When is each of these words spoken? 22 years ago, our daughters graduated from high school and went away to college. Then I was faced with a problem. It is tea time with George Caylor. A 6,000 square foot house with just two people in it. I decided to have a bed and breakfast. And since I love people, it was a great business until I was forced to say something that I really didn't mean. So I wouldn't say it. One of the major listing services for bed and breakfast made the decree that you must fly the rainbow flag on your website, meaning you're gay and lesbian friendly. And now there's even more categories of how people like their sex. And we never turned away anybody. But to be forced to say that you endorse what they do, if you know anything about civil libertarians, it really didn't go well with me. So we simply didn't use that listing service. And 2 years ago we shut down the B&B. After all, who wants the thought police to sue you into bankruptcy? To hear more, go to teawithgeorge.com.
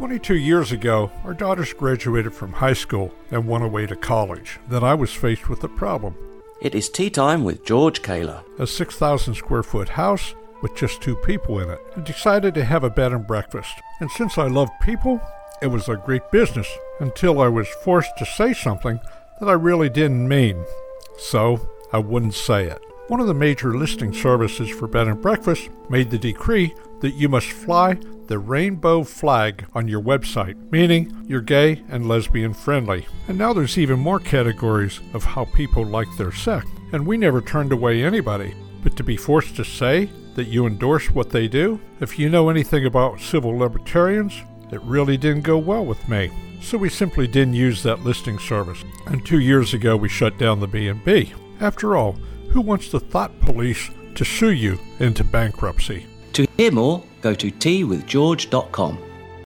22 0.00 0.34
years 0.34 0.72
ago, 0.72 1.12
our 1.24 1.34
daughters 1.34 1.74
graduated 1.74 2.32
from 2.32 2.54
high 2.54 2.72
school 2.72 3.12
and 3.30 3.46
went 3.46 3.62
away 3.62 3.84
to 3.84 3.94
college. 3.94 4.58
Then 4.66 4.82
I 4.82 4.94
was 4.94 5.12
faced 5.12 5.50
with 5.50 5.62
a 5.62 5.68
problem. 5.68 6.14
It 6.62 6.74
is 6.74 6.88
tea 6.88 7.10
time 7.10 7.44
with 7.44 7.66
George 7.66 8.00
Caylor. 8.00 8.42
A 8.58 8.66
6,000 8.66 9.34
square 9.34 9.62
foot 9.62 9.90
house 9.90 10.34
with 10.62 10.74
just 10.74 11.02
two 11.02 11.16
people 11.16 11.58
in 11.58 11.68
it. 11.68 11.80
I 11.98 12.00
decided 12.00 12.54
to 12.54 12.64
have 12.64 12.82
a 12.82 12.88
bed 12.88 13.12
and 13.12 13.26
breakfast. 13.26 13.74
And 14.00 14.10
since 14.12 14.38
I 14.38 14.46
love 14.46 14.70
people, 14.80 15.20
it 15.60 15.66
was 15.66 15.86
a 15.90 15.96
great 15.96 16.30
business 16.30 16.66
until 17.00 17.38
I 17.38 17.48
was 17.48 17.68
forced 17.84 18.16
to 18.16 18.24
say 18.24 18.54
something 18.54 19.00
that 19.38 19.50
I 19.50 19.52
really 19.52 19.90
didn't 19.90 20.26
mean. 20.26 20.64
So 21.18 21.68
I 21.92 21.98
wouldn't 21.98 22.32
say 22.32 22.64
it. 22.68 22.80
One 23.08 23.20
of 23.20 23.26
the 23.26 23.34
major 23.34 23.76
listing 23.76 24.14
services 24.14 24.70
for 24.70 24.88
bed 24.88 25.08
and 25.08 25.20
breakfast 25.20 25.68
made 25.90 26.10
the 26.10 26.16
decree 26.16 26.74
that 27.00 27.14
you 27.14 27.28
must 27.28 27.48
fly 27.48 27.98
the 28.26 28.38
rainbow 28.38 29.02
flag 29.02 29.66
on 29.74 29.88
your 29.88 30.00
website, 30.00 30.56
meaning 30.70 31.24
you're 31.26 31.40
gay 31.40 31.82
and 31.88 32.06
lesbian 32.06 32.54
friendly. 32.54 33.06
And 33.26 33.36
now 33.36 33.52
there's 33.52 33.76
even 33.76 33.98
more 33.98 34.20
categories 34.20 35.00
of 35.14 35.24
how 35.24 35.46
people 35.46 35.84
like 35.84 36.08
their 36.16 36.32
sex. 36.32 36.66
And 36.92 37.06
we 37.06 37.16
never 37.16 37.40
turned 37.40 37.72
away 37.72 38.04
anybody. 38.04 38.54
But 38.82 38.96
to 38.96 39.02
be 39.02 39.16
forced 39.16 39.56
to 39.56 39.64
say 39.64 40.08
that 40.36 40.46
you 40.46 40.66
endorse 40.66 41.10
what 41.10 41.30
they 41.30 41.48
do, 41.48 41.80
if 42.00 42.18
you 42.18 42.28
know 42.28 42.48
anything 42.48 42.86
about 42.86 43.20
civil 43.20 43.56
libertarians, 43.56 44.40
it 44.70 44.80
really 44.82 45.16
didn't 45.16 45.42
go 45.42 45.58
well 45.58 45.84
with 45.84 46.08
me. 46.08 46.30
So 46.62 46.78
we 46.78 46.88
simply 46.88 47.26
didn't 47.26 47.54
use 47.54 47.82
that 47.82 48.04
listing 48.04 48.38
service. 48.38 48.84
And 49.06 49.26
2 49.26 49.40
years 49.40 49.74
ago 49.74 49.96
we 49.96 50.08
shut 50.08 50.38
down 50.38 50.60
the 50.60 50.68
B&B. 50.68 51.32
After 51.58 51.96
all, 51.96 52.12
who 52.50 52.60
wants 52.60 52.90
the 52.90 53.00
thought 53.00 53.38
police 53.40 53.90
to 54.14 54.24
sue 54.24 54.52
you 54.52 54.78
into 54.98 55.24
bankruptcy? 55.24 56.06
To 56.34 56.46
hear 56.56 56.70
more, 56.70 57.02
go 57.22 57.34
to 57.34 57.50
teawithgeorge.com. 57.50 59.09